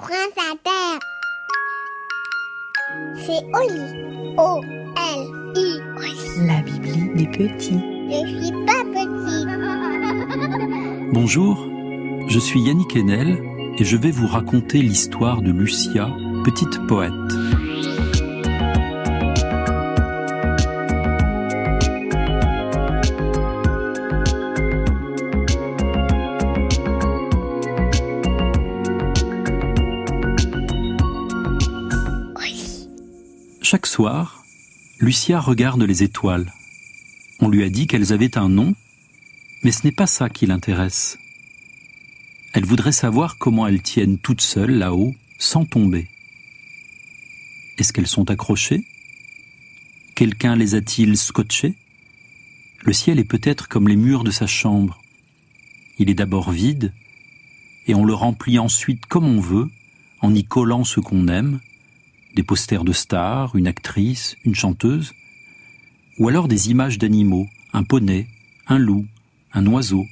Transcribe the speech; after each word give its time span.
France 0.00 0.36
Inter. 0.50 0.98
C'est 3.16 3.44
Oli. 3.54 3.84
O-L-I. 4.38 5.68
La 6.46 6.62
Bibli 6.62 7.10
des 7.16 7.26
petits. 7.26 7.80
Je 8.08 8.18
suis 8.26 8.52
pas 8.64 8.82
petit. 8.94 9.44
Bonjour, 11.12 11.66
je 12.28 12.38
suis 12.38 12.60
Yannick 12.60 12.96
Enel 12.96 13.38
et 13.78 13.84
je 13.84 13.96
vais 13.98 14.10
vous 14.10 14.26
raconter 14.26 14.78
l'histoire 14.78 15.42
de 15.42 15.52
Lucia, 15.52 16.08
petite 16.44 16.86
poète. 16.86 17.12
Chaque 33.72 33.86
soir, 33.86 34.44
Lucia 34.98 35.38
regarde 35.38 35.84
les 35.84 36.02
étoiles. 36.02 36.52
On 37.38 37.48
lui 37.48 37.62
a 37.62 37.68
dit 37.68 37.86
qu'elles 37.86 38.12
avaient 38.12 38.36
un 38.36 38.48
nom, 38.48 38.74
mais 39.62 39.70
ce 39.70 39.84
n'est 39.84 39.92
pas 39.92 40.08
ça 40.08 40.28
qui 40.28 40.44
l'intéresse. 40.44 41.20
Elle 42.52 42.64
voudrait 42.64 42.90
savoir 42.90 43.38
comment 43.38 43.68
elles 43.68 43.80
tiennent 43.80 44.18
toutes 44.18 44.40
seules 44.40 44.72
là-haut, 44.72 45.14
sans 45.38 45.66
tomber. 45.66 46.08
Est-ce 47.78 47.92
qu'elles 47.92 48.08
sont 48.08 48.28
accrochées? 48.28 48.82
Quelqu'un 50.16 50.56
les 50.56 50.74
a-t-il 50.74 51.16
scotchées? 51.16 51.76
Le 52.80 52.92
ciel 52.92 53.20
est 53.20 53.24
peut-être 53.24 53.68
comme 53.68 53.86
les 53.86 53.94
murs 53.94 54.24
de 54.24 54.32
sa 54.32 54.48
chambre. 54.48 55.00
Il 55.96 56.10
est 56.10 56.14
d'abord 56.14 56.50
vide, 56.50 56.92
et 57.86 57.94
on 57.94 58.04
le 58.04 58.14
remplit 58.14 58.58
ensuite 58.58 59.06
comme 59.06 59.26
on 59.26 59.40
veut, 59.40 59.70
en 60.22 60.34
y 60.34 60.42
collant 60.42 60.82
ce 60.82 60.98
qu'on 60.98 61.28
aime, 61.28 61.60
des 62.34 62.42
posters 62.42 62.84
de 62.84 62.92
stars, 62.92 63.56
une 63.56 63.66
actrice, 63.66 64.36
une 64.44 64.54
chanteuse, 64.54 65.12
ou 66.18 66.28
alors 66.28 66.48
des 66.48 66.70
images 66.70 66.98
d'animaux, 66.98 67.48
un 67.72 67.82
poney, 67.82 68.28
un 68.66 68.78
loup, 68.78 69.06
un 69.52 69.66
oiseau. 69.66 70.06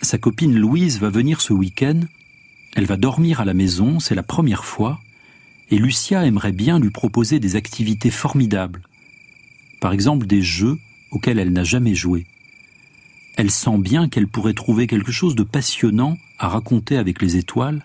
Sa 0.00 0.18
copine 0.18 0.56
Louise 0.56 1.00
va 1.00 1.10
venir 1.10 1.40
ce 1.40 1.52
week-end, 1.52 2.00
elle 2.74 2.86
va 2.86 2.96
dormir 2.96 3.40
à 3.40 3.44
la 3.44 3.54
maison, 3.54 3.98
c'est 3.98 4.14
la 4.14 4.22
première 4.22 4.64
fois, 4.64 5.00
et 5.70 5.78
Lucia 5.78 6.24
aimerait 6.24 6.52
bien 6.52 6.78
lui 6.78 6.90
proposer 6.90 7.40
des 7.40 7.56
activités 7.56 8.10
formidables, 8.10 8.82
par 9.80 9.92
exemple 9.92 10.26
des 10.26 10.42
jeux 10.42 10.78
auxquels 11.10 11.38
elle 11.38 11.52
n'a 11.52 11.64
jamais 11.64 11.94
joué. 11.94 12.26
Elle 13.36 13.50
sent 13.50 13.78
bien 13.78 14.08
qu'elle 14.08 14.28
pourrait 14.28 14.54
trouver 14.54 14.86
quelque 14.86 15.12
chose 15.12 15.34
de 15.34 15.42
passionnant 15.42 16.18
à 16.38 16.48
raconter 16.48 16.96
avec 16.96 17.22
les 17.22 17.36
étoiles, 17.36 17.84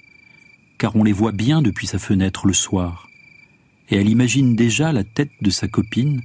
car 0.84 0.98
on 0.98 1.06
les 1.06 1.14
voit 1.14 1.32
bien 1.32 1.62
depuis 1.62 1.88
sa 1.88 1.98
fenêtre 1.98 2.46
le 2.46 2.52
soir, 2.52 3.08
et 3.90 3.96
elle 3.96 4.10
imagine 4.10 4.54
déjà 4.54 4.92
la 4.92 5.06
tête 5.06 5.32
de 5.40 5.50
sa 5.50 5.70
copine 5.70 6.22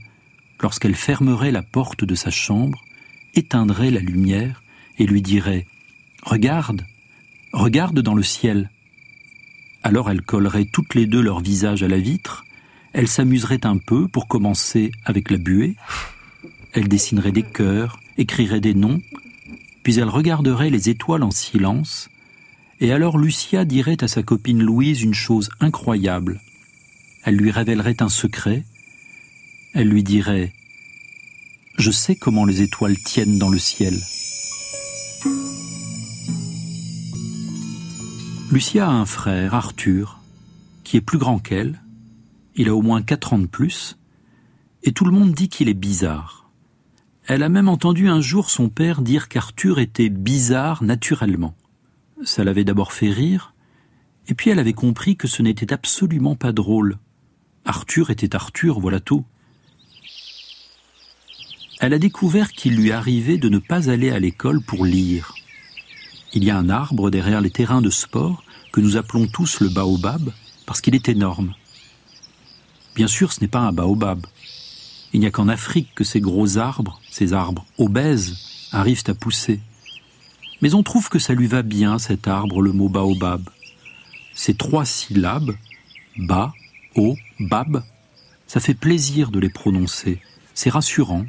lorsqu'elle 0.61 0.97
fermerait 0.97 1.53
la 1.53 1.62
porte 1.62 2.05
de 2.05 2.17
sa 2.17 2.33
chambre, 2.33 2.84
éteindrait 3.36 3.92
la 3.92 4.01
lumière 4.01 4.64
et 4.98 5.06
lui 5.06 5.23
dirait⁇ 5.23 5.67
Regarde, 6.29 6.84
regarde 7.53 8.01
dans 8.01 8.17
le 8.17 8.25
ciel!⁇ 8.25 8.69
Alors 9.84 10.11
elle 10.11 10.23
collerait 10.23 10.64
toutes 10.64 10.97
les 10.97 11.06
deux 11.06 11.23
leurs 11.23 11.39
visages 11.39 11.84
à 11.84 11.89
la 11.89 12.01
vitre, 12.01 12.45
elle 12.92 13.06
s'amuserait 13.06 13.64
un 13.64 13.77
peu 13.77 14.09
pour 14.09 14.27
commencer 14.27 14.91
avec 15.05 15.31
la 15.31 15.39
buée, 15.39 15.77
elle 16.73 16.89
dessinerait 16.89 17.31
des 17.31 17.45
cœurs, 17.45 18.01
écrirait 18.17 18.59
des 18.59 18.75
noms, 18.75 19.01
puis 19.84 20.01
elle 20.01 20.09
regarderait 20.09 20.70
les 20.70 20.89
étoiles 20.89 21.23
en 21.23 21.31
silence, 21.31 22.11
et 22.80 22.92
alors 22.92 23.18
Lucia 23.18 23.64
dirait 23.64 24.02
à 24.02 24.08
sa 24.08 24.22
copine 24.22 24.62
Louise 24.62 25.02
une 25.02 25.14
chose 25.14 25.50
incroyable. 25.60 26.40
Elle 27.24 27.36
lui 27.36 27.50
révélerait 27.50 28.02
un 28.02 28.08
secret. 28.08 28.64
Elle 29.74 29.88
lui 29.88 30.02
dirait⁇ 30.02 30.46
Je 31.77 31.90
sais 31.90 32.17
comment 32.17 32.44
les 32.44 32.62
étoiles 32.62 32.96
tiennent 32.98 33.38
dans 33.38 33.50
le 33.50 33.58
ciel⁇ 33.58 33.94
Lucia 38.50 38.88
a 38.88 38.92
un 38.92 39.05
frère, 39.05 39.55
Arthur, 39.55 40.20
qui 40.83 40.96
est 40.96 41.02
plus 41.02 41.18
grand 41.18 41.38
qu'elle. 41.38 41.83
Il 42.55 42.70
a 42.70 42.74
au 42.74 42.80
moins 42.80 43.02
quatre 43.02 43.34
ans 43.34 43.38
de 43.38 43.46
plus, 43.46 43.98
et 44.84 44.92
tout 44.92 45.05
le 45.05 45.11
monde 45.11 45.33
dit 45.33 45.50
qu'il 45.50 45.68
est 45.68 45.74
bizarre. 45.74 46.48
Elle 47.27 47.42
a 47.42 47.50
même 47.50 47.68
entendu 47.68 48.08
un 48.08 48.22
jour 48.22 48.48
son 48.48 48.70
père 48.70 49.02
dire 49.02 49.28
qu'Arthur 49.28 49.78
était 49.78 50.08
bizarre 50.08 50.83
naturellement. 50.83 51.55
Ça 52.24 52.45
l'avait 52.45 52.64
d'abord 52.64 52.92
fait 52.92 53.11
rire, 53.11 53.55
et 54.27 54.34
puis 54.34 54.51
elle 54.51 54.58
avait 54.58 54.73
compris 54.73 55.17
que 55.17 55.29
ce 55.29 55.42
n'était 55.42 55.73
absolument 55.73 56.36
pas 56.36 56.52
drôle. 56.52 56.98
Arthur 57.64 58.11
était 58.11 58.34
Arthur, 58.34 58.80
voilà 58.80 59.01
tout. 59.01 59.24
Elle 61.80 61.95
a 61.95 61.98
découvert 61.98 62.52
qu'il 62.52 62.77
lui 62.77 62.90
arrivait 62.90 63.39
de 63.39 63.48
ne 63.48 63.58
pas 63.58 63.89
aller 63.89 64.11
à 64.11 64.18
l'école 64.18 64.61
pour 64.61 64.84
lire. 64.84 65.34
Il 66.34 66.45
y 66.45 66.51
a 66.51 66.58
un 66.58 66.68
arbre 66.68 67.11
derrière 67.11 67.40
les 67.40 67.51
terrains 67.51 67.83
de 67.83 67.90
sport 67.90 68.42
que 68.73 68.80
nous 68.80 68.96
appelons 68.96 69.27
tous 69.29 69.61
le 69.61 69.68
baobab 69.68 70.33
parce 70.67 70.80
qu'il 70.80 70.95
est 70.95 71.08
énorme. 71.08 71.55
Bien 72.95 73.06
sûr, 73.06 73.33
ce 73.33 73.40
n'est 73.40 73.48
pas 73.48 73.61
un 73.61 73.73
baobab. 73.73 74.27
Il 75.12 75.20
n'y 75.20 75.27
a 75.27 75.30
qu'en 75.30 75.48
Afrique 75.48 75.95
que 75.95 76.05
ces 76.05 76.20
gros 76.20 76.58
arbres, 76.58 77.00
ces 77.11 77.33
arbres 77.33 77.64
obèses, 77.79 78.36
arrivent 78.73 79.05
à 79.06 79.14
pousser. 79.14 79.61
Mais 80.61 80.74
on 80.74 80.83
trouve 80.83 81.08
que 81.08 81.19
ça 81.19 81.35
lui 81.35 81.46
va 81.46 81.63
bien, 81.63 81.98
cet 81.98 82.27
arbre, 82.27 82.61
le 82.63 82.73
mot 82.73 82.89
baobab. 82.89 83.48
Ces 84.35 84.55
trois 84.55 84.85
syllabes, 84.85 85.55
ba, 86.17 86.52
o, 86.96 87.17
bab, 87.39 87.83
ça 88.46 88.61
fait 88.61 88.74
plaisir 88.74 89.30
de 89.30 89.39
les 89.39 89.51
prononcer. 89.51 90.20
C'est 90.55 90.70
rassurant. 90.70 91.24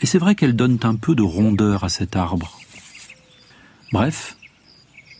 Et 0.00 0.06
c'est 0.06 0.18
vrai 0.18 0.34
qu'elles 0.34 0.56
donnent 0.56 0.80
un 0.82 0.96
peu 0.96 1.14
de 1.14 1.22
rondeur 1.22 1.84
à 1.84 1.88
cet 1.88 2.16
arbre. 2.16 2.58
Bref, 3.92 4.36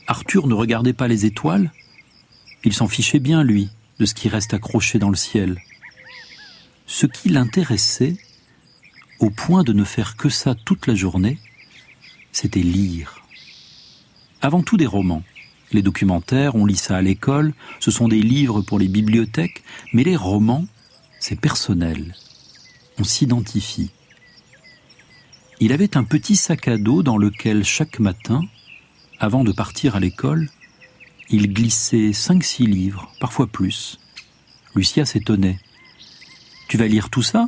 Arthur 0.07 0.49
ne 0.49 0.55
regardait 0.55 0.93
pas 0.93 1.09
les 1.09 1.27
étoiles. 1.27 1.71
Il 2.65 2.73
s'en 2.73 2.89
fichait 2.89 3.21
bien, 3.21 3.45
lui, 3.45 3.71
de 3.99 4.07
ce 4.07 4.15
qui 4.15 4.29
reste 4.29 4.55
accroché 4.55 4.99
dans 4.99 5.11
le 5.11 5.17
ciel. 5.17 5.61
Ce 6.87 7.07
qui 7.07 7.29
l'intéressait, 7.29 8.17
au 9.21 9.31
point 9.31 9.63
de 9.63 9.73
ne 9.73 9.85
faire 9.85 10.17
que 10.17 10.29
ça 10.29 10.55
toute 10.55 10.87
la 10.87 10.95
journée, 10.95 11.39
c'était 12.33 12.61
lire. 12.61 13.23
Avant 14.41 14.63
tout 14.63 14.77
des 14.77 14.87
romans. 14.87 15.23
Les 15.71 15.83
documentaires, 15.83 16.55
on 16.55 16.67
lit 16.67 16.77
ça 16.77 16.97
à 16.97 17.03
l'école, 17.03 17.55
ce 17.81 17.91
sont 17.91 18.09
des 18.09 18.21
livres 18.21 18.61
pour 18.61 18.79
les 18.79 18.89
bibliothèques, 18.89 19.63
mais 19.93 20.05
les 20.05 20.17
romans, 20.17 20.67
c'est 21.21 21.41
personnel. 21.41 22.15
On 22.99 23.05
s'identifie. 23.05 23.91
Il 25.61 25.73
avait 25.73 25.97
un 25.97 26.05
petit 26.05 26.37
sac 26.37 26.69
à 26.69 26.77
dos 26.77 27.03
dans 27.03 27.17
lequel 27.17 27.65
chaque 27.65 28.01
matin, 28.01 28.43
avant 29.19 29.45
de 29.45 29.53
partir 29.53 29.97
à 29.97 30.01
l'école, 30.01 30.51
il 31.31 31.55
glissait 31.55 32.13
cinq, 32.13 32.45
six 32.45 32.67
livres, 32.67 33.11
parfois 33.21 33.47
plus. 33.47 33.99
Lucia 34.75 35.07
s'étonnait. 35.07 35.59
Tu 36.69 36.77
vas 36.77 36.89
lire 36.89 37.09
tout 37.09 37.23
ça? 37.23 37.47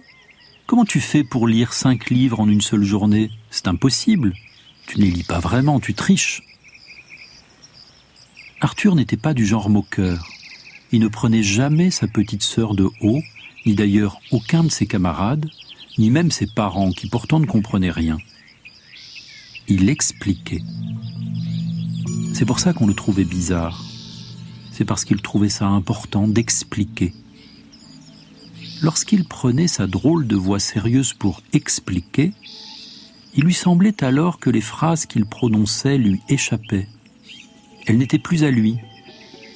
Comment 0.67 0.85
tu 0.85 1.01
fais 1.01 1.25
pour 1.25 1.47
lire 1.47 1.75
cinq 1.75 2.09
livres 2.09 2.41
en 2.41 2.49
une 2.49 2.61
seule 2.63 2.85
journée? 2.85 3.31
C'est 3.51 3.69
impossible. 3.69 4.33
Tu 4.87 5.01
ne 5.01 5.07
lis 5.07 5.23
pas 5.25 5.39
vraiment, 5.39 5.81
tu 5.81 5.95
triches. 5.95 6.43
Arthur 8.61 8.95
n'était 8.95 9.17
pas 9.17 9.35
du 9.35 9.47
genre 9.47 9.69
moqueur. 9.69 10.29
Il 10.93 11.01
ne 11.01 11.09
prenait 11.09 11.43
jamais 11.43 11.91
sa 11.91 12.07
petite 12.07 12.43
sœur 12.43 12.75
de 12.75 12.89
haut, 13.01 13.23
ni 13.67 13.75
d'ailleurs 13.75 14.21
aucun 14.31 14.65
de 14.65 14.71
ses 14.71 14.87
camarades, 14.87 15.49
ni 15.99 16.11
même 16.11 16.31
ses 16.31 16.47
parents 16.47 16.91
qui 16.91 17.09
pourtant 17.09 17.41
ne 17.41 17.47
comprenaient 17.47 17.91
rien. 17.91 18.19
Il 19.69 19.89
expliquait. 19.89 20.63
C'est 22.33 22.45
pour 22.45 22.59
ça 22.59 22.73
qu'on 22.73 22.87
le 22.87 22.95
trouvait 22.95 23.25
bizarre. 23.25 23.83
C'est 24.73 24.85
parce 24.85 25.05
qu'il 25.05 25.23
trouvait 25.23 25.49
ça 25.49 25.67
important 25.67 26.27
d'expliquer. 26.27 27.15
Lorsqu'il 28.83 29.25
prenait 29.25 29.69
sa 29.69 29.87
drôle 29.87 30.27
de 30.27 30.37
voix 30.37 30.59
sérieuse 30.59 31.15
pour 31.15 31.43
expliquer, 31.53 32.33
il 33.37 33.45
lui 33.45 33.55
semblait 33.55 34.03
alors 34.05 34.39
que 34.39 34.51
les 34.51 34.61
phrases 34.61 35.07
qu'il 35.07 35.27
prononçait 35.27 35.99
lui 35.99 36.21
échappaient. 36.29 36.87
Elles 37.87 37.99
n'étaient 37.99 38.19
plus 38.19 38.45
à 38.45 38.51
lui. 38.51 38.79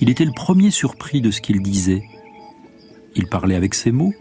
Il 0.01 0.11
était 0.11 0.25
le 0.25 0.33
premier 0.33 0.71
surpris 0.71 1.21
de 1.21 1.31
ce 1.31 1.41
qu'il 1.41 1.63
disait. 1.63 2.05
Il 3.15 3.27
parlait 3.27 3.55
avec 3.55 3.75
ses 3.75 3.93
mots, 3.93 4.13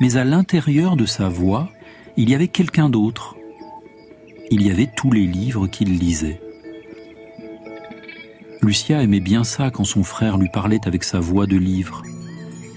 mais 0.00 0.16
à 0.16 0.24
l'intérieur 0.24 0.96
de 0.96 1.06
sa 1.06 1.28
voix, 1.28 1.70
il 2.16 2.30
y 2.30 2.34
avait 2.34 2.48
quelqu'un 2.48 2.88
d'autre. 2.88 3.36
Il 4.50 4.62
y 4.62 4.70
avait 4.70 4.90
tous 4.94 5.10
les 5.10 5.26
livres 5.26 5.66
qu'il 5.66 5.98
lisait. 5.98 6.40
Lucia 8.62 9.02
aimait 9.02 9.20
bien 9.20 9.44
ça 9.44 9.70
quand 9.70 9.84
son 9.84 10.04
frère 10.04 10.38
lui 10.38 10.48
parlait 10.48 10.86
avec 10.86 11.04
sa 11.04 11.20
voix 11.20 11.46
de 11.46 11.56
livre. 11.56 12.02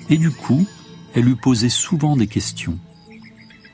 Et 0.09 0.17
du 0.17 0.31
coup, 0.31 0.65
elle 1.13 1.23
lui 1.23 1.35
posait 1.35 1.69
souvent 1.69 2.17
des 2.17 2.27
questions. 2.27 2.77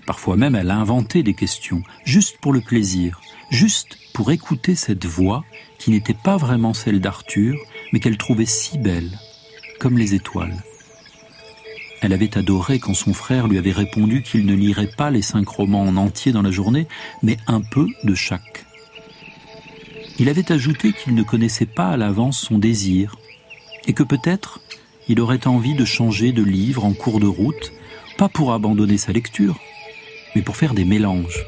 Parfois 0.06 0.36
même, 0.36 0.56
elle 0.56 0.72
a 0.72 0.78
inventé 0.78 1.24
des 1.24 1.34
questions, 1.34 1.82
juste 2.04 2.38
pour 2.40 2.54
le 2.54 2.62
plaisir, 2.62 3.22
juste 3.52 3.98
pour 4.14 4.32
écouter 4.32 4.76
cette 4.76 5.06
voix 5.06 5.44
qui 5.78 5.92
n'était 5.92 6.14
pas 6.14 6.38
vraiment 6.38 6.74
celle 6.74 7.00
d'Arthur, 7.00 7.58
mais 7.92 8.00
qu'elle 8.00 8.18
trouvait 8.18 8.46
si 8.46 8.78
belle, 8.78 9.18
comme 9.80 9.98
les 9.98 10.14
étoiles. 10.14 10.64
Elle 12.02 12.14
avait 12.14 12.38
adoré 12.38 12.80
quand 12.80 12.94
son 12.94 13.14
frère 13.14 13.48
lui 13.48 13.58
avait 13.58 13.72
répondu 13.72 14.24
qu'il 14.24 14.46
ne 14.46 14.56
lirait 14.56 14.92
pas 14.98 15.10
les 15.10 15.22
cinq 15.22 15.48
romans 15.48 15.84
en 15.84 15.96
entier 15.96 16.34
dans 16.34 16.42
la 16.42 16.52
journée, 16.52 16.88
mais 17.22 17.38
un 17.48 17.62
peu 17.62 17.88
de 18.04 18.14
chaque. 18.14 18.66
Il 20.20 20.28
avait 20.28 20.52
ajouté 20.52 20.92
qu'il 20.92 21.16
ne 21.16 21.24
connaissait 21.24 21.66
pas 21.66 21.88
à 21.88 21.98
l'avance 21.98 22.40
son 22.40 22.60
désir, 22.60 23.16
et 23.88 23.94
que 23.94 24.04
peut-être 24.04 24.60
il 25.08 25.22
aurait 25.22 25.48
envie 25.48 25.76
de 25.76 25.86
changer 25.86 26.34
de 26.34 26.44
livre 26.44 26.84
en 26.86 26.94
cours 26.94 27.20
de 27.20 27.28
route, 27.28 27.72
pas 28.18 28.30
pour 28.30 28.54
abandonner 28.54 28.98
sa 28.98 29.12
lecture, 29.12 29.60
mais 30.36 30.42
pour 30.42 30.58
faire 30.58 30.74
des 30.74 30.86
mélanges 30.86 31.46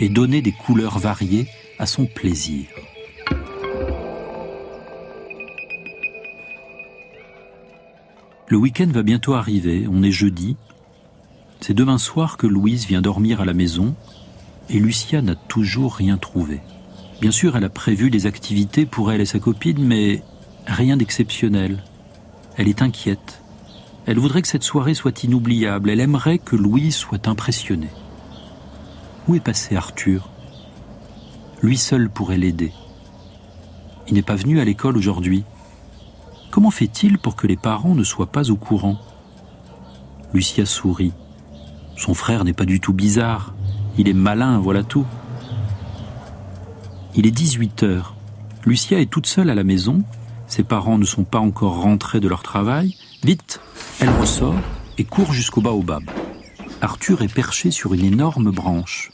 et 0.00 0.08
donner 0.08 0.42
des 0.42 0.52
couleurs 0.52 0.98
variées 0.98 1.46
à 1.78 1.86
son 1.86 2.06
plaisir. 2.06 2.66
Le 8.46 8.56
week-end 8.56 8.88
va 8.90 9.02
bientôt 9.02 9.34
arriver, 9.34 9.86
on 9.90 10.02
est 10.02 10.10
jeudi. 10.10 10.56
C'est 11.60 11.74
demain 11.74 11.98
soir 11.98 12.38
que 12.38 12.46
Louise 12.46 12.86
vient 12.86 13.02
dormir 13.02 13.42
à 13.42 13.44
la 13.44 13.52
maison 13.52 13.94
et 14.70 14.78
Lucia 14.78 15.20
n'a 15.20 15.34
toujours 15.34 15.94
rien 15.94 16.16
trouvé. 16.16 16.60
Bien 17.20 17.30
sûr, 17.30 17.56
elle 17.56 17.64
a 17.64 17.68
prévu 17.68 18.10
des 18.10 18.26
activités 18.26 18.86
pour 18.86 19.12
elle 19.12 19.20
et 19.20 19.26
sa 19.26 19.38
copine, 19.38 19.84
mais 19.84 20.22
rien 20.66 20.96
d'exceptionnel. 20.96 21.82
Elle 22.56 22.68
est 22.68 22.80
inquiète. 22.80 23.42
Elle 24.06 24.18
voudrait 24.18 24.40
que 24.40 24.48
cette 24.48 24.62
soirée 24.62 24.94
soit 24.94 25.24
inoubliable. 25.24 25.90
Elle 25.90 26.00
aimerait 26.00 26.38
que 26.38 26.56
Louise 26.56 26.96
soit 26.96 27.28
impressionnée. 27.28 27.90
Où 29.28 29.34
est 29.34 29.40
passé 29.40 29.76
Arthur? 29.76 30.30
Lui 31.60 31.76
seul 31.76 32.08
pourrait 32.08 32.38
l'aider. 32.38 32.72
Il 34.08 34.14
n'est 34.14 34.22
pas 34.22 34.36
venu 34.36 34.58
à 34.58 34.64
l'école 34.64 34.96
aujourd'hui. 34.96 35.44
Comment 36.50 36.70
fait-il 36.70 37.18
pour 37.18 37.36
que 37.36 37.46
les 37.46 37.58
parents 37.58 37.94
ne 37.94 38.04
soient 38.04 38.32
pas 38.32 38.50
au 38.50 38.56
courant? 38.56 38.96
Lucia 40.32 40.64
sourit. 40.64 41.12
Son 41.94 42.14
frère 42.14 42.44
n'est 42.44 42.54
pas 42.54 42.64
du 42.64 42.80
tout 42.80 42.94
bizarre. 42.94 43.52
Il 43.98 44.08
est 44.08 44.14
malin, 44.14 44.58
voilà 44.60 44.82
tout. 44.82 45.04
Il 47.14 47.26
est 47.26 47.30
18 47.30 47.82
heures. 47.82 48.14
Lucia 48.64 48.98
est 48.98 49.10
toute 49.10 49.26
seule 49.26 49.50
à 49.50 49.54
la 49.54 49.64
maison. 49.64 50.04
Ses 50.46 50.62
parents 50.62 50.96
ne 50.96 51.04
sont 51.04 51.24
pas 51.24 51.38
encore 51.38 51.82
rentrés 51.82 52.20
de 52.20 52.28
leur 52.28 52.42
travail. 52.42 52.96
Vite, 53.22 53.60
elle 54.00 54.08
ressort 54.08 54.54
et 54.96 55.04
court 55.04 55.34
jusqu'au 55.34 55.60
baobab. 55.60 56.04
Arthur 56.80 57.20
est 57.20 57.34
perché 57.34 57.70
sur 57.70 57.92
une 57.92 58.06
énorme 58.06 58.52
branche. 58.52 59.10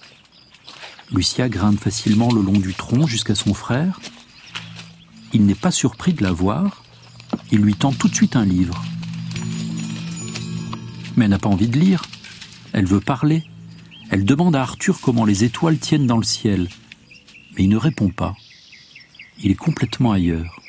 Lucia 1.15 1.49
grimpe 1.49 1.79
facilement 1.79 2.33
le 2.33 2.43
long 2.43 2.59
du 2.59 2.75
tronc 2.75 3.07
jusqu'à 3.07 3.37
son 3.37 3.55
frère. 3.55 4.01
Il 5.33 5.47
n'est 5.47 5.55
pas 5.55 5.71
surpris 5.71 6.13
de 6.13 6.25
la 6.25 6.33
voir. 6.33 6.83
Il 7.53 7.61
lui 7.61 7.75
tend 7.75 7.93
tout 7.93 8.09
de 8.09 8.15
suite 8.15 8.35
un 8.35 8.45
livre. 8.45 8.83
Mais 11.17 11.27
elle 11.27 11.31
n'a 11.31 11.39
pas 11.39 11.49
envie 11.49 11.69
de 11.69 11.79
lire. 11.79 12.03
Elle 12.73 12.87
veut 12.87 13.01
parler. 13.01 13.45
Elle 14.11 14.25
demande 14.25 14.57
à 14.57 14.63
Arthur 14.63 14.99
comment 15.01 15.25
les 15.25 15.45
étoiles 15.45 15.79
tiennent 15.79 16.09
dans 16.09 16.19
le 16.19 16.25
ciel. 16.25 16.69
Mais 17.57 17.65
il 17.65 17.69
ne 17.69 17.77
répond 17.77 18.09
pas. 18.09 18.35
Il 19.43 19.53
est 19.53 19.57
complètement 19.57 20.11
ailleurs. 20.11 20.61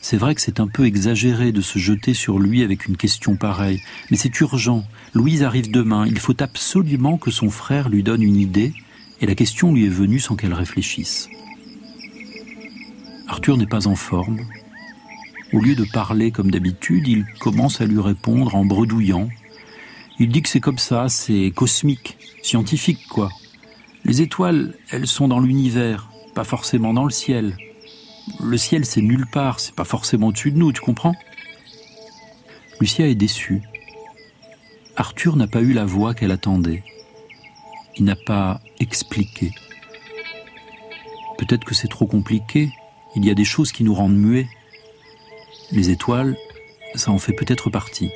C'est 0.00 0.16
vrai 0.16 0.36
que 0.36 0.40
c'est 0.40 0.60
un 0.60 0.68
peu 0.68 0.84
exagéré 0.84 1.50
de 1.50 1.60
se 1.60 1.80
jeter 1.80 2.14
sur 2.14 2.38
lui 2.38 2.62
avec 2.62 2.86
une 2.86 2.96
question 2.96 3.36
pareille, 3.36 3.80
mais 4.10 4.16
c'est 4.16 4.40
urgent. 4.40 4.84
Louise 5.14 5.42
arrive 5.42 5.70
demain, 5.70 6.06
il 6.06 6.18
faut 6.18 6.40
absolument 6.42 7.18
que 7.18 7.30
son 7.30 7.50
frère 7.50 7.88
lui 7.88 8.02
donne 8.02 8.22
une 8.22 8.36
idée, 8.36 8.74
et 9.22 9.26
la 9.26 9.36
question 9.36 9.72
lui 9.72 9.86
est 9.86 9.88
venue 9.88 10.18
sans 10.18 10.34
qu'elle 10.34 10.52
réfléchisse. 10.52 11.28
Arthur 13.28 13.56
n'est 13.56 13.66
pas 13.66 13.86
en 13.86 13.94
forme. 13.94 14.40
Au 15.52 15.60
lieu 15.60 15.76
de 15.76 15.84
parler 15.84 16.32
comme 16.32 16.50
d'habitude, 16.50 17.06
il 17.06 17.24
commence 17.38 17.80
à 17.80 17.86
lui 17.86 18.00
répondre 18.00 18.56
en 18.56 18.64
bredouillant. 18.64 19.28
Il 20.18 20.28
dit 20.28 20.42
que 20.42 20.48
c'est 20.48 20.60
comme 20.60 20.78
ça, 20.78 21.08
c'est 21.08 21.52
cosmique, 21.54 22.18
scientifique 22.42 23.06
quoi. 23.08 23.30
Les 24.04 24.20
étoiles, 24.20 24.74
elles 24.90 25.06
sont 25.06 25.28
dans 25.28 25.38
l'univers, 25.38 26.10
pas 26.34 26.44
forcément 26.44 26.92
dans 26.92 27.04
le 27.04 27.10
ciel. 27.10 27.56
Le 28.42 28.56
ciel, 28.56 28.84
c'est 28.84 29.02
nulle 29.02 29.26
part, 29.26 29.60
c'est 29.60 29.74
pas 29.74 29.84
forcément 29.84 30.28
au-dessus 30.28 30.50
de 30.50 30.58
nous, 30.58 30.72
tu 30.72 30.80
comprends? 30.80 31.14
Lucia 32.80 33.06
est 33.06 33.14
déçue. 33.14 33.62
Arthur 34.96 35.36
n'a 35.36 35.46
pas 35.46 35.60
eu 35.62 35.72
la 35.72 35.84
voix 35.84 36.14
qu'elle 36.14 36.32
attendait. 36.32 36.82
Il 37.96 38.04
n'a 38.04 38.16
pas 38.16 38.60
expliqué. 38.80 39.52
Peut-être 41.38 41.64
que 41.64 41.74
c'est 41.74 41.88
trop 41.88 42.06
compliqué. 42.06 42.70
Il 43.16 43.24
y 43.24 43.30
a 43.30 43.34
des 43.34 43.44
choses 43.44 43.72
qui 43.72 43.84
nous 43.84 43.94
rendent 43.94 44.16
muets. 44.16 44.48
Les 45.70 45.90
étoiles, 45.90 46.36
ça 46.94 47.10
en 47.10 47.18
fait 47.18 47.32
peut-être 47.32 47.70
partie. 47.70 48.10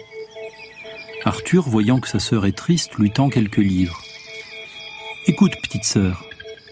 Arthur, 1.24 1.68
voyant 1.68 2.00
que 2.00 2.08
sa 2.08 2.18
sœur 2.18 2.46
est 2.46 2.56
triste, 2.56 2.94
lui 2.94 3.10
tend 3.10 3.28
quelques 3.28 3.56
livres. 3.56 4.00
Écoute, 5.26 5.56
petite 5.60 5.84
sœur, 5.84 6.24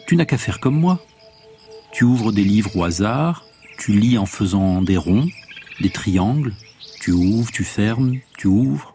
tu 0.07 0.17
n'as 0.17 0.27
qu'à 0.27 0.39
faire 0.39 0.61
comme 0.61 0.79
moi. 0.79 1.01
Tu 1.93 2.05
ouvres 2.05 2.33
des 2.33 2.45
livres 2.45 2.77
au 2.77 2.85
hasard, 2.85 3.45
tu 3.79 3.93
lis 3.93 4.17
en 4.17 4.27
faisant 4.27 4.81
des 4.81 4.97
ronds, 4.97 5.29
des 5.81 5.91
triangles, 5.91 6.55
tu 7.01 7.11
ouvres, 7.13 7.51
tu 7.51 7.65
fermes, 7.65 8.19
tu 8.39 8.47
ouvres, 8.47 8.95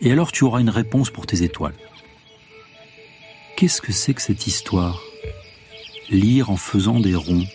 et 0.00 0.12
alors 0.12 0.32
tu 0.32 0.44
auras 0.44 0.60
une 0.60 0.70
réponse 0.70 1.10
pour 1.10 1.26
tes 1.26 1.42
étoiles. 1.42 1.74
Qu'est-ce 3.56 3.80
que 3.80 3.92
c'est 3.92 4.12
que 4.12 4.20
cette 4.20 4.46
histoire? 4.46 5.00
Lire 6.10 6.50
en 6.50 6.56
faisant 6.56 7.00
des 7.00 7.14
ronds. 7.14 7.46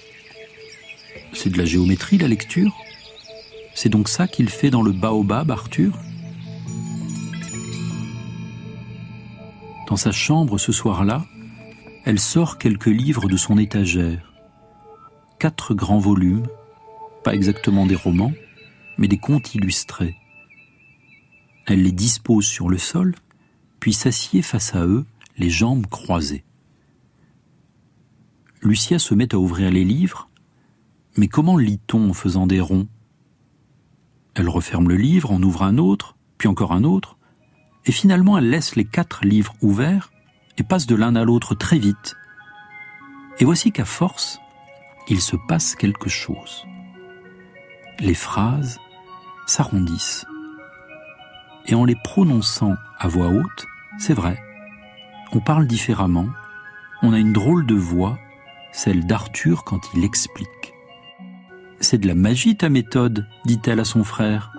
C'est 1.32 1.52
de 1.52 1.58
la 1.58 1.66
géométrie, 1.66 2.18
la 2.18 2.28
lecture? 2.28 2.76
C'est 3.76 3.90
donc 3.90 4.10
ça 4.10 4.28
qu'il 4.28 4.50
fait 4.50 4.72
dans 4.72 4.82
le 4.82 4.92
baobab, 4.92 5.52
Arthur? 5.52 5.98
Dans 9.88 9.96
sa 9.96 10.12
chambre 10.12 10.58
ce 10.58 10.72
soir-là, 10.72 11.24
elle 12.04 12.20
sort 12.20 12.58
quelques 12.58 12.88
livres 12.88 13.28
de 13.28 13.38
son 13.38 13.58
étagère 13.60 14.32
quatre 15.42 15.74
grands 15.74 15.98
volumes, 15.98 16.46
pas 17.24 17.34
exactement 17.34 17.88
des 17.88 17.96
romans, 17.96 18.32
mais 19.00 19.08
des 19.08 19.18
contes 19.18 19.56
illustrés. 19.56 20.16
Elle 21.66 21.82
les 21.82 21.92
dispose 21.92 22.46
sur 22.46 22.70
le 22.70 22.78
sol, 22.78 23.16
puis 23.80 23.92
s'assied 23.92 24.44
face 24.44 24.76
à 24.76 24.86
eux, 24.86 25.04
les 25.42 25.50
jambes 25.50 25.88
croisées. 25.88 26.46
Lucia 28.62 29.00
se 29.00 29.16
met 29.16 29.34
à 29.34 29.40
ouvrir 29.40 29.72
les 29.72 29.84
livres, 29.84 30.30
mais 31.18 31.28
comment 31.28 31.58
lit-on 31.58 32.12
en 32.12 32.14
faisant 32.14 32.46
des 32.46 32.62
ronds? 32.62 32.88
Elle 34.36 34.50
referme 34.50 34.88
le 34.88 34.98
livre, 34.98 35.32
en 35.32 35.42
ouvre 35.42 35.64
un 35.64 35.80
autre, 35.80 36.16
puis 36.38 36.48
encore 36.48 36.74
un 36.74 36.84
autre, 36.84 37.18
et 37.86 37.92
finalement 37.92 38.38
elle 38.38 38.52
laisse 38.52 38.76
les 38.76 38.86
quatre 38.86 39.26
livres 39.26 39.56
ouverts 39.62 40.12
et 40.60 40.64
passe 40.64 40.86
de 40.86 40.96
l'un 40.96 41.16
à 41.16 41.24
l'autre 41.24 41.56
très 41.56 41.80
vite. 41.80 42.16
Et 43.40 43.46
voici 43.46 43.72
qu'à 43.72 43.86
force, 43.86 44.40
il 45.10 45.22
se 45.22 45.36
passe 45.48 45.74
quelque 45.76 46.10
chose. 46.10 46.66
Les 48.00 48.14
phrases 48.14 48.80
s'arrondissent. 49.48 50.26
Et 51.66 51.74
en 51.74 51.84
les 51.84 51.96
prononçant 51.96 52.76
à 53.00 53.08
voix 53.08 53.30
haute, 53.30 53.66
c'est 53.98 54.14
vrai, 54.14 54.40
on 55.34 55.40
parle 55.40 55.66
différemment, 55.66 56.28
on 57.02 57.14
a 57.14 57.20
une 57.20 57.34
drôle 57.34 57.66
de 57.66 57.76
voix, 57.76 58.18
celle 58.72 59.06
d'Arthur 59.06 59.64
quand 59.64 59.82
il 59.94 60.04
explique. 60.04 60.74
C'est 61.80 61.98
de 61.98 62.08
la 62.08 62.16
magie 62.16 62.58
ta 62.58 62.70
méthode, 62.70 63.26
dit-elle 63.46 63.80
à 63.80 63.86
son 63.86 64.04
frère. 64.04 64.52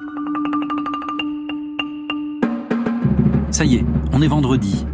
Ça 3.50 3.64
y 3.64 3.76
est, 3.76 3.85
on 4.12 4.23
est 4.23 4.29
vendredi. 4.29 4.87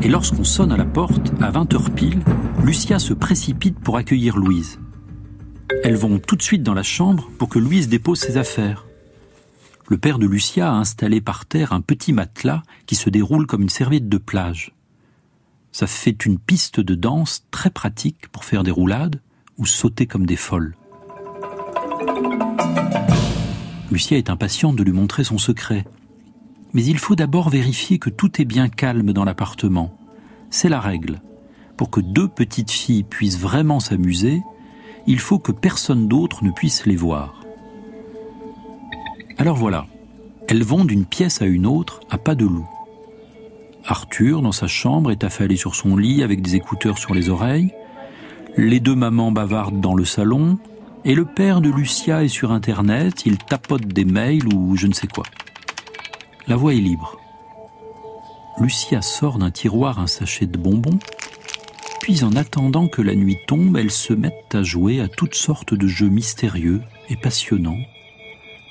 Et 0.00 0.08
lorsqu'on 0.08 0.44
sonne 0.44 0.72
à 0.72 0.76
la 0.76 0.84
porte, 0.84 1.32
à 1.40 1.50
20h 1.50 1.90
pile, 1.92 2.22
Lucia 2.62 2.98
se 2.98 3.12
précipite 3.12 3.78
pour 3.78 3.96
accueillir 3.96 4.36
Louise. 4.36 4.80
Elles 5.82 5.96
vont 5.96 6.18
tout 6.18 6.36
de 6.36 6.42
suite 6.42 6.62
dans 6.62 6.74
la 6.74 6.82
chambre 6.82 7.30
pour 7.38 7.48
que 7.48 7.58
Louise 7.58 7.88
dépose 7.88 8.20
ses 8.20 8.36
affaires. 8.36 8.86
Le 9.88 9.98
père 9.98 10.18
de 10.18 10.26
Lucia 10.26 10.70
a 10.70 10.74
installé 10.74 11.20
par 11.20 11.44
terre 11.44 11.72
un 11.74 11.82
petit 11.82 12.14
matelas 12.14 12.62
qui 12.86 12.94
se 12.94 13.10
déroule 13.10 13.46
comme 13.46 13.62
une 13.62 13.68
serviette 13.68 14.08
de 14.08 14.16
plage. 14.16 14.72
Ça 15.74 15.88
fait 15.88 16.24
une 16.24 16.38
piste 16.38 16.78
de 16.78 16.94
danse 16.94 17.46
très 17.50 17.68
pratique 17.68 18.28
pour 18.28 18.44
faire 18.44 18.62
des 18.62 18.70
roulades 18.70 19.20
ou 19.58 19.66
sauter 19.66 20.06
comme 20.06 20.24
des 20.24 20.36
folles. 20.36 20.76
Lucia 23.90 24.16
est 24.16 24.30
impatiente 24.30 24.76
de 24.76 24.84
lui 24.84 24.92
montrer 24.92 25.24
son 25.24 25.36
secret. 25.36 25.84
Mais 26.74 26.84
il 26.84 26.98
faut 26.98 27.16
d'abord 27.16 27.48
vérifier 27.48 27.98
que 27.98 28.08
tout 28.08 28.40
est 28.40 28.44
bien 28.44 28.68
calme 28.68 29.12
dans 29.12 29.24
l'appartement. 29.24 29.98
C'est 30.48 30.68
la 30.68 30.78
règle. 30.78 31.20
Pour 31.76 31.90
que 31.90 32.00
deux 32.00 32.28
petites 32.28 32.70
filles 32.70 33.02
puissent 33.02 33.40
vraiment 33.40 33.80
s'amuser, 33.80 34.42
il 35.08 35.18
faut 35.18 35.40
que 35.40 35.50
personne 35.50 36.06
d'autre 36.06 36.44
ne 36.44 36.52
puisse 36.52 36.86
les 36.86 36.94
voir. 36.94 37.42
Alors 39.38 39.56
voilà, 39.56 39.88
elles 40.46 40.62
vont 40.62 40.84
d'une 40.84 41.04
pièce 41.04 41.42
à 41.42 41.46
une 41.46 41.66
autre 41.66 41.98
à 42.10 42.18
pas 42.18 42.36
de 42.36 42.44
loup. 42.44 42.68
Arthur, 43.86 44.40
dans 44.40 44.52
sa 44.52 44.66
chambre, 44.66 45.10
est 45.10 45.24
affalé 45.24 45.56
sur 45.56 45.74
son 45.74 45.96
lit 45.96 46.22
avec 46.22 46.40
des 46.40 46.56
écouteurs 46.56 46.98
sur 46.98 47.14
les 47.14 47.28
oreilles. 47.28 47.72
Les 48.56 48.80
deux 48.80 48.94
mamans 48.94 49.30
bavardent 49.30 49.80
dans 49.80 49.94
le 49.94 50.04
salon. 50.04 50.58
Et 51.04 51.14
le 51.14 51.26
père 51.26 51.60
de 51.60 51.68
Lucia 51.68 52.24
est 52.24 52.28
sur 52.28 52.50
Internet, 52.50 53.26
il 53.26 53.36
tapote 53.36 53.86
des 53.86 54.06
mails 54.06 54.46
ou 54.54 54.74
je 54.74 54.86
ne 54.86 54.94
sais 54.94 55.06
quoi. 55.06 55.24
La 56.48 56.56
voix 56.56 56.72
est 56.72 56.78
libre. 56.78 57.18
Lucia 58.58 59.02
sort 59.02 59.36
d'un 59.36 59.50
tiroir 59.50 59.98
un 59.98 60.06
sachet 60.06 60.46
de 60.46 60.56
bonbons, 60.56 60.98
puis 62.00 62.24
en 62.24 62.36
attendant 62.36 62.88
que 62.88 63.02
la 63.02 63.14
nuit 63.14 63.36
tombe, 63.46 63.76
elle 63.76 63.90
se 63.90 64.14
met 64.14 64.34
à 64.54 64.62
jouer 64.62 65.00
à 65.00 65.08
toutes 65.08 65.34
sortes 65.34 65.74
de 65.74 65.86
jeux 65.86 66.08
mystérieux 66.08 66.80
et 67.10 67.16
passionnants, 67.16 67.80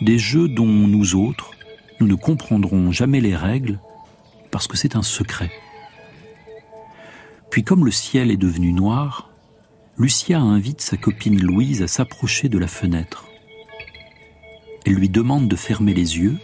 des 0.01 0.17
jeux 0.17 0.47
dont 0.47 0.65
nous 0.65 1.15
autres, 1.15 1.51
nous 1.99 2.07
ne 2.07 2.15
comprendrons 2.15 2.91
jamais 2.91 3.21
les 3.21 3.35
règles, 3.35 3.79
parce 4.53 4.67
que 4.67 4.77
c'est 4.77 4.95
un 4.95 5.01
secret. 5.01 5.51
Puis 7.49 7.63
comme 7.63 7.85
le 7.85 7.91
ciel 7.91 8.29
est 8.29 8.37
devenu 8.37 8.71
noir, 8.71 9.31
Lucia 9.97 10.39
invite 10.39 10.79
sa 10.79 10.95
copine 10.95 11.41
Louise 11.41 11.81
à 11.81 11.87
s'approcher 11.87 12.49
de 12.49 12.59
la 12.59 12.67
fenêtre. 12.67 13.25
Elle 14.85 14.93
lui 14.93 15.09
demande 15.09 15.47
de 15.47 15.55
fermer 15.55 15.95
les 15.95 16.19
yeux. 16.19 16.37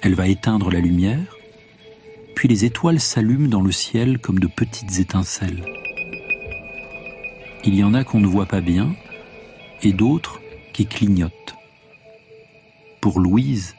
Elle 0.00 0.14
va 0.14 0.26
éteindre 0.26 0.70
la 0.70 0.80
lumière, 0.80 1.36
puis 2.34 2.48
les 2.48 2.64
étoiles 2.64 3.00
s'allument 3.00 3.48
dans 3.48 3.62
le 3.62 3.72
ciel 3.72 4.18
comme 4.18 4.38
de 4.38 4.46
petites 4.46 4.98
étincelles. 4.98 5.66
Il 7.66 7.74
y 7.74 7.84
en 7.84 7.92
a 7.92 8.04
qu'on 8.04 8.20
ne 8.20 8.26
voit 8.26 8.46
pas 8.46 8.62
bien 8.62 8.94
et 9.82 9.92
d'autres 9.92 10.40
qui 10.72 10.86
clignotent. 10.86 11.56
Pour 13.02 13.20
Louise, 13.20 13.76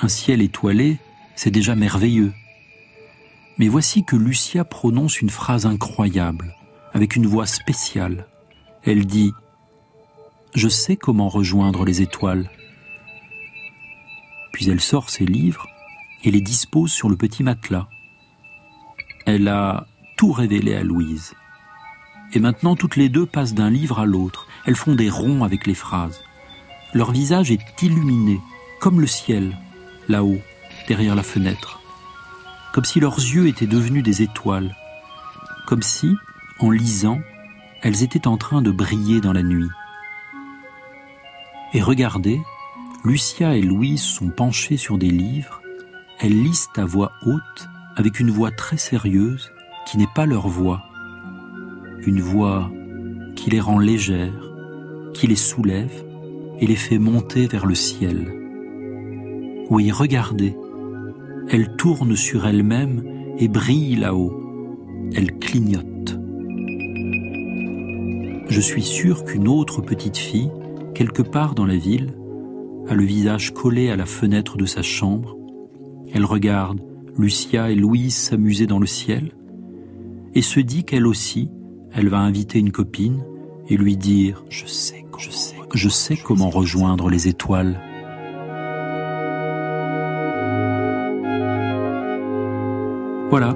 un 0.00 0.08
ciel 0.08 0.42
étoilé, 0.42 0.98
c'est 1.38 1.52
déjà 1.52 1.76
merveilleux. 1.76 2.32
Mais 3.58 3.68
voici 3.68 4.02
que 4.02 4.16
Lucia 4.16 4.64
prononce 4.64 5.20
une 5.20 5.30
phrase 5.30 5.66
incroyable 5.66 6.52
avec 6.92 7.14
une 7.14 7.28
voix 7.28 7.46
spéciale. 7.46 8.26
Elle 8.82 9.06
dit⁇ 9.06 9.30
Je 10.56 10.68
sais 10.68 10.96
comment 10.96 11.28
rejoindre 11.28 11.84
les 11.84 12.02
étoiles⁇ 12.02 12.42
Puis 14.52 14.68
elle 14.68 14.80
sort 14.80 15.10
ses 15.10 15.26
livres 15.26 15.68
et 16.24 16.32
les 16.32 16.40
dispose 16.40 16.90
sur 16.90 17.08
le 17.08 17.14
petit 17.14 17.44
matelas. 17.44 17.86
Elle 19.24 19.46
a 19.46 19.86
tout 20.16 20.32
révélé 20.32 20.74
à 20.74 20.82
Louise. 20.82 21.34
Et 22.32 22.40
maintenant 22.40 22.74
toutes 22.74 22.96
les 22.96 23.08
deux 23.08 23.26
passent 23.26 23.54
d'un 23.54 23.70
livre 23.70 24.00
à 24.00 24.06
l'autre. 24.06 24.48
Elles 24.66 24.74
font 24.74 24.96
des 24.96 25.08
ronds 25.08 25.44
avec 25.44 25.68
les 25.68 25.74
phrases. 25.74 26.20
Leur 26.94 27.12
visage 27.12 27.52
est 27.52 27.80
illuminé, 27.80 28.40
comme 28.80 29.00
le 29.00 29.06
ciel, 29.06 29.56
là-haut, 30.08 30.40
derrière 30.88 31.14
la 31.14 31.22
fenêtre. 31.22 31.80
Comme 32.72 32.84
si 32.84 32.98
leurs 32.98 33.18
yeux 33.18 33.46
étaient 33.46 33.66
devenus 33.66 34.02
des 34.02 34.22
étoiles. 34.22 34.74
Comme 35.66 35.82
si, 35.82 36.16
en 36.58 36.70
lisant, 36.70 37.20
elles 37.82 38.02
étaient 38.02 38.26
en 38.26 38.36
train 38.36 38.62
de 38.62 38.70
briller 38.70 39.20
dans 39.20 39.32
la 39.32 39.42
nuit. 39.42 39.70
Et 41.74 41.82
regardez, 41.82 42.40
Lucia 43.04 43.56
et 43.56 43.62
Louise 43.62 44.02
sont 44.02 44.30
penchées 44.30 44.78
sur 44.78 44.98
des 44.98 45.10
livres, 45.10 45.60
elles 46.18 46.42
lisent 46.42 46.68
à 46.76 46.84
voix 46.84 47.12
haute, 47.26 47.68
avec 47.94 48.18
une 48.18 48.30
voix 48.30 48.50
très 48.50 48.78
sérieuse, 48.78 49.52
qui 49.86 49.98
n'est 49.98 50.14
pas 50.14 50.26
leur 50.26 50.48
voix. 50.48 50.82
Une 52.06 52.20
voix 52.20 52.70
qui 53.36 53.50
les 53.50 53.60
rend 53.60 53.78
légères, 53.78 54.52
qui 55.14 55.26
les 55.26 55.36
soulève 55.36 55.92
et 56.60 56.66
les 56.66 56.76
fait 56.76 56.98
monter 56.98 57.46
vers 57.46 57.66
le 57.66 57.74
ciel. 57.74 58.34
Oui, 59.70 59.92
regardez, 59.92 60.56
elles 61.50 61.76
tournent 61.76 62.16
sur 62.16 62.46
elles-mêmes 62.46 63.02
et 63.38 63.48
brillent 63.48 63.96
là-haut. 63.96 64.32
Elles 65.14 65.38
clignotent 65.38 65.98
je 68.48 68.60
suis 68.60 68.82
sûr 68.82 69.24
qu'une 69.24 69.46
autre 69.46 69.82
petite 69.82 70.16
fille, 70.16 70.50
quelque 70.94 71.22
part 71.22 71.54
dans 71.54 71.66
la 71.66 71.76
ville, 71.76 72.14
a 72.88 72.94
le 72.94 73.04
visage 73.04 73.52
collé 73.52 73.90
à 73.90 73.96
la 73.96 74.06
fenêtre 74.06 74.56
de 74.56 74.64
sa 74.64 74.82
chambre. 74.82 75.36
Elle 76.14 76.24
regarde 76.24 76.80
Lucia 77.18 77.70
et 77.70 77.74
Louise 77.74 78.16
s'amuser 78.16 78.66
dans 78.66 78.78
le 78.78 78.86
ciel 78.86 79.32
et 80.34 80.40
se 80.40 80.60
dit 80.60 80.84
qu'elle 80.84 81.06
aussi, 81.06 81.50
elle 81.92 82.08
va 82.08 82.18
inviter 82.18 82.58
une 82.58 82.72
copine 82.72 83.22
et 83.68 83.76
lui 83.76 83.96
dire 83.96 84.44
Je 84.48 84.66
sais, 84.66 85.04
je 85.18 85.30
sais, 85.30 85.56
je 85.74 85.88
sais 85.88 86.16
comment 86.16 86.48
rejoindre 86.48 87.10
les 87.10 87.28
étoiles. 87.28 87.80
Voilà, 93.30 93.54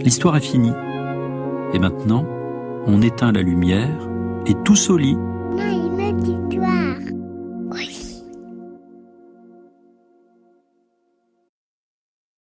l'histoire 0.00 0.36
est 0.36 0.40
finie. 0.40 0.72
Et 1.74 1.78
maintenant, 1.78 2.24
on 2.86 3.02
éteint 3.02 3.32
la 3.32 3.42
lumière 3.42 4.08
et 4.46 4.54
tous 4.64 4.88
au 4.88 4.96
lit. 4.96 5.18